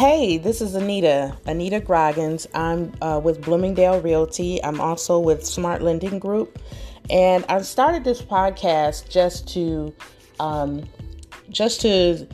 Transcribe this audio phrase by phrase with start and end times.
[0.00, 2.46] Hey, this is Anita, Anita Groggins.
[2.54, 4.58] I'm uh, with Bloomingdale Realty.
[4.64, 6.58] I'm also with Smart Lending Group.
[7.10, 9.94] And I started this podcast just to
[10.40, 10.84] um,
[11.50, 12.26] just to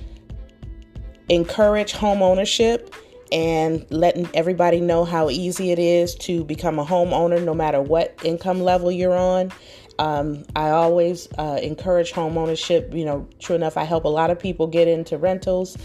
[1.28, 2.94] encourage home ownership
[3.32, 8.16] and letting everybody know how easy it is to become a homeowner no matter what
[8.22, 9.50] income level you're on.
[9.98, 12.92] Um, I always uh, encourage home ownership.
[12.94, 15.76] You know, true enough, I help a lot of people get into rentals,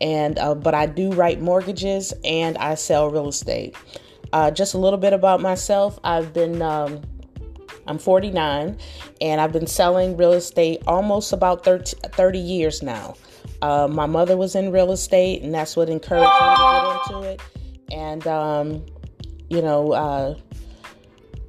[0.00, 3.76] and uh, but I do write mortgages and I sell real estate.
[4.32, 5.98] Uh, just a little bit about myself.
[6.04, 7.02] I've been um,
[7.88, 8.76] I'm 49,
[9.22, 13.14] and I've been selling real estate almost about 30, 30 years now.
[13.62, 17.30] Uh, my mother was in real estate, and that's what encouraged me to get into
[17.30, 17.40] it.
[17.90, 18.86] And, um,
[19.48, 20.34] you know, uh,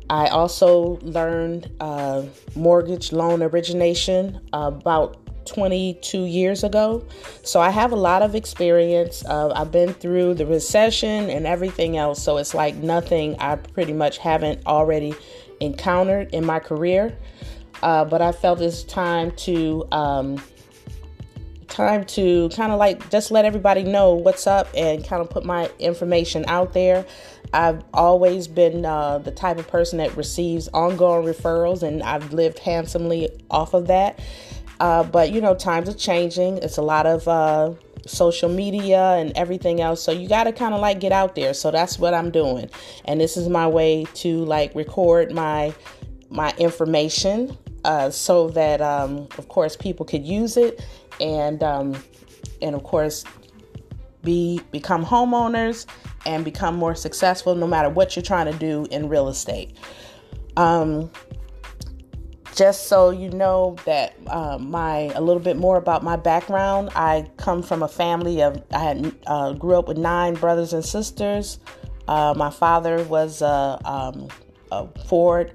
[0.09, 2.23] I also learned uh,
[2.55, 5.18] mortgage loan origination about
[5.49, 7.05] 22 years ago.
[7.43, 9.25] So I have a lot of experience.
[9.25, 12.23] Uh, I've been through the recession and everything else.
[12.23, 15.13] So it's like nothing I pretty much haven't already
[15.59, 17.17] encountered in my career.
[17.81, 20.41] Uh, but I felt it's time to um,
[21.69, 25.45] time to kind of like just let everybody know what's up and kind of put
[25.45, 27.05] my information out there.
[27.53, 32.59] I've always been uh, the type of person that receives ongoing referrals, and I've lived
[32.59, 34.19] handsomely off of that.
[34.79, 36.57] Uh, but you know, times are changing.
[36.59, 37.73] It's a lot of uh,
[38.05, 40.01] social media and everything else.
[40.01, 41.53] So you got to kind of like get out there.
[41.53, 42.69] So that's what I'm doing,
[43.05, 45.73] and this is my way to like record my
[46.29, 50.85] my information uh, so that um, of course people could use it
[51.19, 52.01] and um,
[52.61, 53.23] and of course
[54.23, 55.85] be become homeowners
[56.25, 59.77] and become more successful no matter what you're trying to do in real estate.
[60.57, 61.09] Um,
[62.59, 67.25] just so you know that uh, my a little bit more about my background, I
[67.37, 71.59] come from a family of I had uh, grew up with nine brothers and sisters.
[72.09, 74.27] Uh, my father was a, um,
[74.73, 75.53] a Ford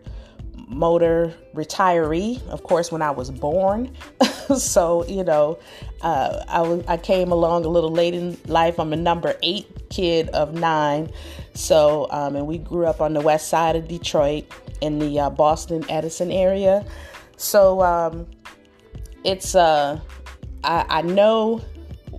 [0.66, 3.94] motor retiree, of course, when I was born.
[4.56, 5.58] so, you know,
[6.00, 8.80] uh, I, I came along a little late in life.
[8.80, 11.12] I'm a number eight kid of nine.
[11.52, 14.46] So, um, and we grew up on the west side of Detroit
[14.84, 16.84] in the uh, Boston Edison area.
[17.36, 18.26] So, um,
[19.24, 19.98] it's, uh,
[20.62, 21.62] I, I know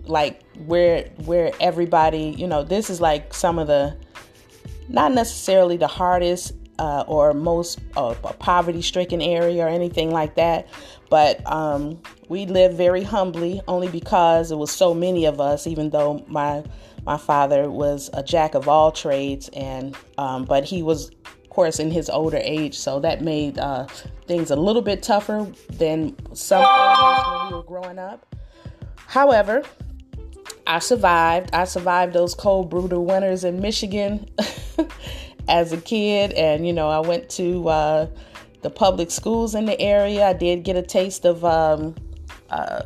[0.04, 3.96] like where, where everybody, you know, this is like some of the,
[4.90, 10.68] not necessarily the hardest uh, or most uh, poverty stricken area or anything like that.
[11.10, 15.90] But um, we lived very humbly only because it was so many of us, even
[15.90, 16.64] though my
[17.06, 21.12] my father was a jack of all trades and um, but he was
[21.56, 23.86] course in his older age so that made uh,
[24.28, 28.36] things a little bit tougher than some when we were growing up
[29.08, 29.64] however
[30.68, 34.28] i survived i survived those cold brutal winters in michigan
[35.48, 38.08] as a kid, and you know, I went to uh,
[38.62, 40.26] the public schools in the area.
[40.28, 41.96] I did get a taste of um,
[42.50, 42.84] uh,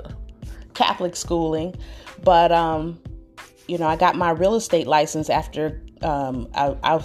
[0.74, 1.76] Catholic schooling,
[2.24, 3.00] but um,
[3.68, 7.02] you know, I got my real estate license after um, I, I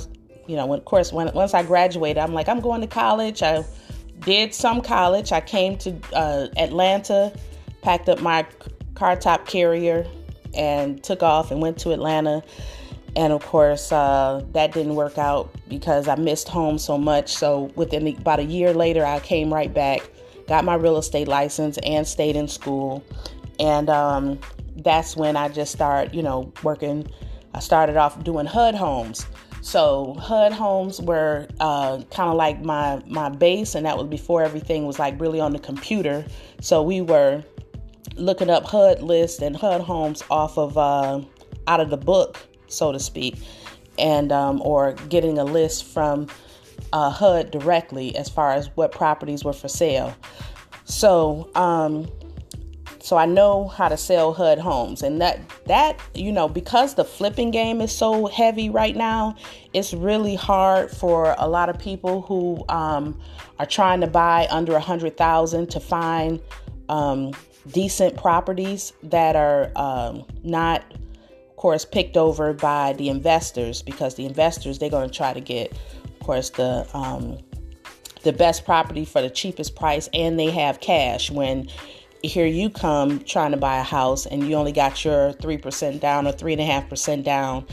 [0.47, 3.43] you know, when, of course, when once I graduated, I'm like, I'm going to college.
[3.43, 3.65] I
[4.21, 5.33] did some college.
[5.33, 7.33] I came to uh, Atlanta,
[7.83, 8.47] packed up my
[8.95, 10.07] car top carrier,
[10.55, 12.43] and took off and went to Atlanta
[13.17, 17.33] and of course, uh, that didn't work out because I missed home so much.
[17.33, 20.09] So within the, about a year later, I came right back,
[20.49, 23.05] got my real estate license, and stayed in school.
[23.61, 24.41] And um,
[24.77, 27.09] that's when I just started, you know, working.
[27.55, 29.27] I started off doing HUD homes.
[29.65, 34.43] So HUD homes were uh, kind of like my my base, and that was before
[34.43, 36.23] everything was like really on the computer.
[36.61, 37.43] So we were
[38.17, 41.23] looking up HUD lists and HUD homes off of uh,
[41.67, 43.37] out of the book so to speak,
[43.99, 46.27] and um, or getting a list from
[46.93, 50.15] uh, HUD directly as far as what properties were for sale.
[50.85, 52.07] So, um,
[53.05, 57.05] so I know how to sell HUD homes, and that that you know because the
[57.05, 59.37] flipping game is so heavy right now,
[59.75, 63.21] it's really hard for a lot of people who um,
[63.59, 66.41] are trying to buy under a hundred thousand to find
[66.89, 67.33] um,
[67.73, 74.25] decent properties that are um, not of course, picked over by the investors because the
[74.25, 77.37] investors they're going to try to get, of course, the um,
[78.23, 81.31] the best property for the cheapest price, and they have cash.
[81.31, 81.69] When
[82.27, 86.01] here you come trying to buy a house, and you only got your three percent
[86.01, 87.67] down or three and a half percent down,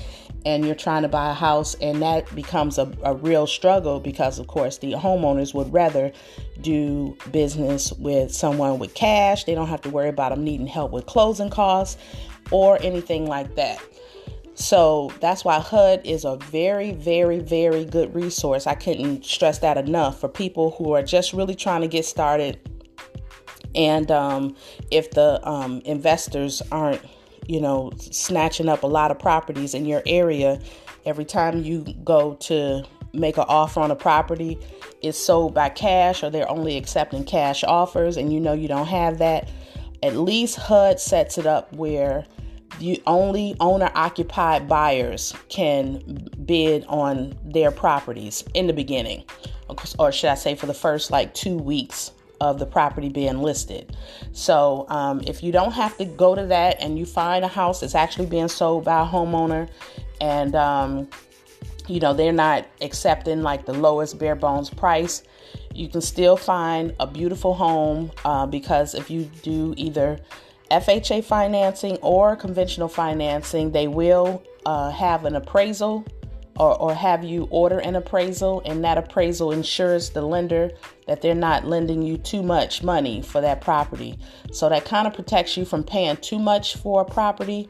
[0.45, 4.39] and you're trying to buy a house, and that becomes a, a real struggle because,
[4.39, 6.11] of course, the homeowners would rather
[6.61, 9.43] do business with someone with cash.
[9.45, 11.97] They don't have to worry about them needing help with closing costs
[12.51, 13.79] or anything like that.
[14.53, 18.67] So that's why HUD is a very, very, very good resource.
[18.67, 22.59] I couldn't stress that enough for people who are just really trying to get started.
[23.75, 24.55] And um,
[24.89, 27.01] if the um, investors aren't,
[27.47, 30.59] you know, snatching up a lot of properties in your area,
[31.05, 32.83] every time you go to
[33.13, 34.59] make an offer on a property,
[35.01, 38.87] it's sold by cash or they're only accepting cash offers, and you know you don't
[38.87, 39.49] have that.
[40.03, 42.25] At least HUD sets it up where
[42.79, 49.23] you only owner occupied buyers can bid on their properties in the beginning
[49.99, 53.95] or should i say for the first like two weeks of the property being listed.
[54.33, 57.79] So um, if you don't have to go to that and you find a house
[57.79, 59.69] that's actually being sold by a homeowner
[60.19, 61.07] and um,
[61.87, 65.23] you know they're not accepting like the lowest bare bones price
[65.73, 70.19] you can still find a beautiful home uh, because if you do either
[70.69, 76.05] FHA financing or conventional financing, they will uh, have an appraisal
[76.57, 80.71] or, or have you order an appraisal, and that appraisal ensures the lender
[81.07, 84.17] that they're not lending you too much money for that property.
[84.51, 87.69] So that kind of protects you from paying too much for a property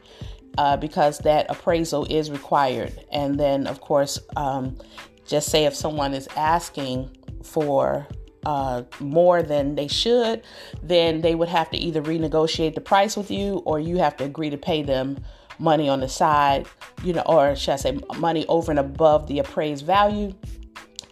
[0.58, 3.04] uh, because that appraisal is required.
[3.12, 4.78] And then, of course, um,
[5.26, 8.06] just say if someone is asking for
[8.44, 10.42] uh, more than they should,
[10.82, 14.24] then they would have to either renegotiate the price with you or you have to
[14.24, 15.22] agree to pay them
[15.62, 16.66] money on the side,
[17.02, 20.34] you know, or should I say money over and above the appraised value.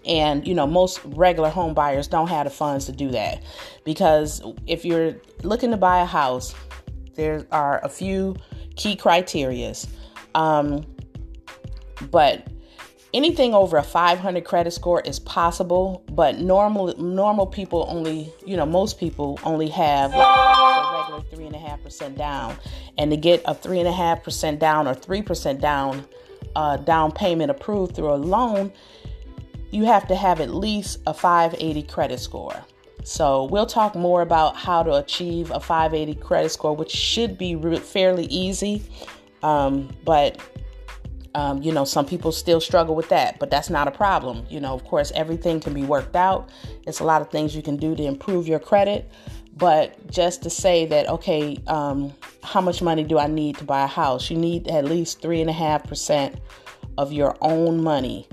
[0.04, 3.42] And you know, most regular home buyers don't have the funds to do that
[3.84, 6.54] because if you're looking to buy a house,
[7.14, 8.34] there are a few
[8.76, 9.86] key criterias.
[10.34, 10.86] Um,
[12.10, 12.48] but
[13.12, 18.64] anything over a 500 credit score is possible but normal normal people only you know
[18.64, 22.56] most people only have like regular three and a half percent down
[22.98, 26.06] and to get a three and a half percent down or three percent down
[26.56, 28.72] uh, down payment approved through a loan
[29.70, 32.64] you have to have at least a 580 credit score
[33.02, 37.54] so we'll talk more about how to achieve a 580 credit score which should be
[37.78, 38.82] fairly easy
[39.42, 40.40] um, but
[41.34, 44.44] um, you know, some people still struggle with that, but that's not a problem.
[44.50, 46.50] You know, of course, everything can be worked out.
[46.88, 49.08] It's a lot of things you can do to improve your credit.
[49.60, 53.84] But just to say that, okay, um, how much money do I need to buy
[53.84, 54.30] a house?
[54.30, 56.40] You need at least three and a half percent
[56.96, 58.26] of your own money.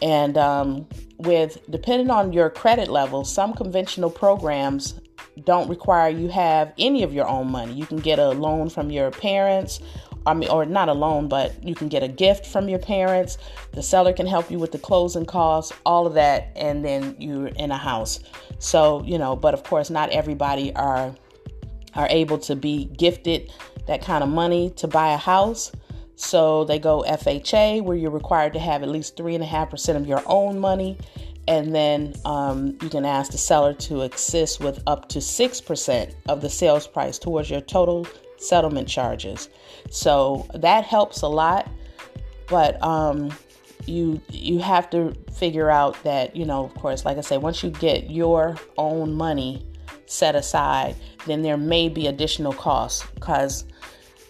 [0.00, 0.86] And um,
[1.18, 4.94] with depending on your credit level, some conventional programs
[5.44, 7.74] don't require you have any of your own money.
[7.74, 9.80] You can get a loan from your parents
[10.26, 13.38] I mean, or not a loan, but you can get a gift from your parents.
[13.72, 17.48] The seller can help you with the closing costs, all of that, and then you're
[17.48, 18.20] in a house.
[18.58, 21.14] So, you know, but of course, not everybody are
[21.94, 23.52] are able to be gifted
[23.86, 25.72] that kind of money to buy a house.
[26.16, 29.70] So they go FHA, where you're required to have at least three and a half
[29.70, 30.96] percent of your own money,
[31.48, 36.14] and then um, you can ask the seller to assist with up to six percent
[36.28, 38.06] of the sales price towards your total
[38.42, 39.48] settlement charges.
[39.90, 41.70] So that helps a lot.
[42.48, 43.32] But um,
[43.86, 47.62] you you have to figure out that you know, of course, like I say, once
[47.62, 49.66] you get your own money
[50.06, 50.94] set aside,
[51.26, 53.64] then there may be additional costs because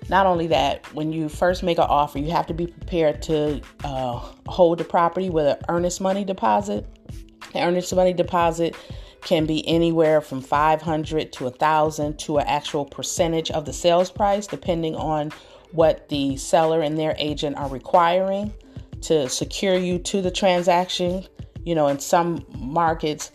[0.08, 3.60] not only that, when you first make an offer, you have to be prepared to
[3.84, 4.16] uh,
[4.46, 6.86] hold the property with an earnest money deposit.
[7.54, 8.76] An earnest money deposit
[9.22, 14.10] can be anywhere from 500 to a 1000 to an actual percentage of the sales
[14.10, 15.32] price depending on
[15.72, 18.52] what the seller and their agent are requiring
[19.00, 21.24] to secure you to the transaction.
[21.64, 23.30] You know in some markets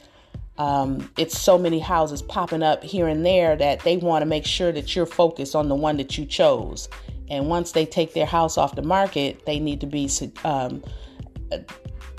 [0.58, 4.46] um, it's so many houses popping up here and there that they want to make
[4.46, 6.89] sure that you're focused on the one that you chose.
[7.29, 10.10] And once they take their house off the market they need to be
[10.44, 10.84] um,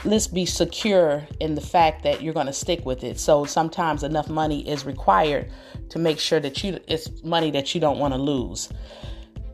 [0.04, 3.18] let's be secure in the fact that you're going to stick with it.
[3.18, 5.50] So sometimes enough money is required
[5.90, 8.68] to make sure that you it's money that you don't want to lose.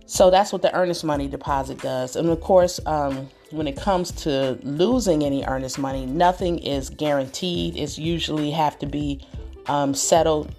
[0.06, 2.16] So that's what the earnest money deposit does.
[2.16, 7.76] And of course, um, when it comes to losing any earnest money, nothing is guaranteed.
[7.76, 9.26] It's usually have to be
[9.66, 10.54] um, settled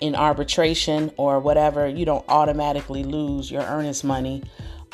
[0.00, 1.86] in arbitration or whatever.
[1.86, 4.42] You don't automatically lose your earnest money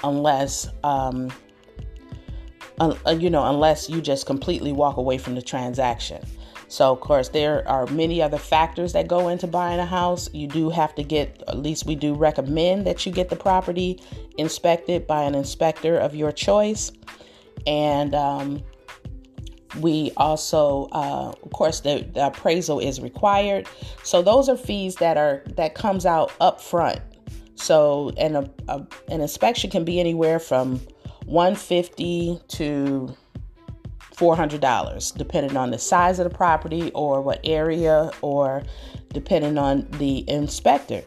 [0.03, 1.31] unless um,
[2.81, 6.25] uh, you know, unless you just completely walk away from the transaction.
[6.69, 10.29] So, of course, there are many other factors that go into buying a house.
[10.35, 14.01] You do have to get, at least we do recommend that you get the property
[14.37, 16.93] inspected by an inspector of your choice.
[17.67, 18.63] And um,
[19.81, 23.67] we also, uh, of course, the, the appraisal is required.
[24.03, 27.01] So those are fees that are that comes out up front.
[27.55, 30.81] So, and a, a, an inspection can be anywhere from
[31.29, 33.15] 150 to
[34.17, 38.63] $400 depending on the size of the property or what area or
[39.13, 41.03] depending on the inspector.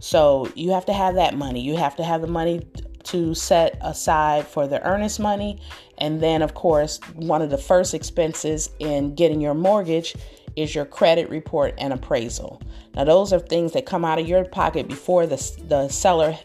[0.00, 1.60] So you have to have that money.
[1.60, 2.66] You have to have the money
[3.04, 5.60] to set aside for the earnest money.
[5.98, 10.14] And then, of course, one of the first expenses in getting your mortgage
[10.56, 12.60] is your credit report and appraisal.
[12.94, 15.36] Now, those are things that come out of your pocket before the,
[15.68, 16.36] the seller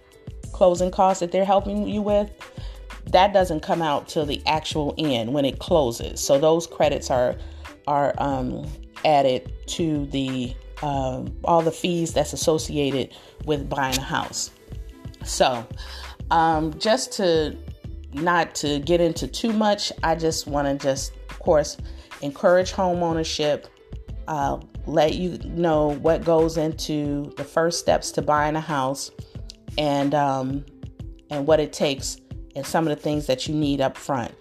[0.51, 2.29] closing costs that they're helping you with.
[3.07, 6.19] That doesn't come out till the actual end when it closes.
[6.19, 7.35] So those credits are
[7.87, 8.67] are um,
[9.03, 13.13] added to the uh, all the fees that's associated
[13.45, 14.51] with buying a house.
[15.23, 15.65] So,
[16.31, 17.55] um, just to
[18.13, 21.77] not to get into too much, I just want to just, of course,
[22.21, 23.67] encourage home ownership.
[24.27, 29.11] Uh, let you know what goes into the first steps to buying a house,
[29.77, 30.65] and um,
[31.29, 32.17] and what it takes,
[32.55, 34.33] and some of the things that you need up front.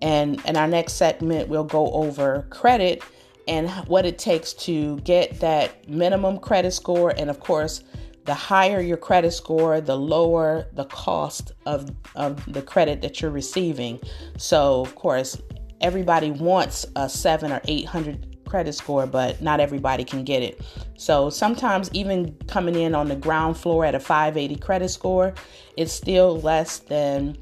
[0.00, 3.02] And in our next segment, we'll go over credit
[3.48, 7.14] and what it takes to get that minimum credit score.
[7.16, 7.82] And of course,
[8.24, 13.30] the higher your credit score, the lower the cost of, of the credit that you're
[13.30, 14.00] receiving.
[14.38, 15.40] So, of course,
[15.80, 20.60] everybody wants a seven or 800 credit score, but not everybody can get it.
[20.96, 25.34] So sometimes, even coming in on the ground floor at a 580 credit score,
[25.76, 27.36] it's still less than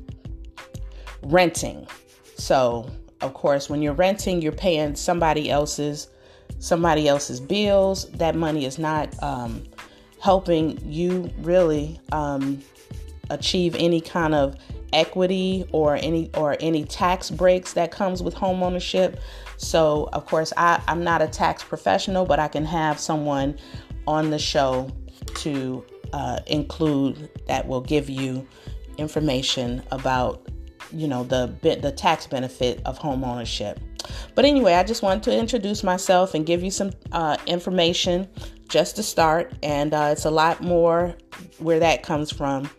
[1.22, 1.86] renting.
[2.36, 6.08] So of course, when you're renting, you're paying somebody else's
[6.58, 8.10] somebody else's bills.
[8.12, 9.62] That money is not um,
[10.20, 12.62] helping you really um,
[13.30, 14.56] achieve any kind of
[14.92, 19.20] equity or any or any tax breaks that comes with home ownership.
[19.58, 23.58] So, of course, I, I'm not a tax professional, but I can have someone
[24.06, 24.90] on the show
[25.36, 25.84] to
[26.14, 28.46] uh, include that will give you
[28.96, 30.48] information about
[30.92, 33.78] you know the the tax benefit of home ownership.
[34.34, 38.28] But anyway, I just wanted to introduce myself and give you some uh, information
[38.68, 41.14] just to start, and uh, it's a lot more
[41.58, 42.70] where that comes from.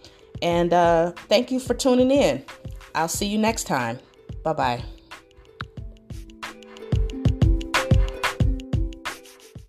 [0.42, 2.44] And uh, thank you for tuning in.
[2.96, 4.00] I'll see you next time.
[4.44, 4.84] Bye bye.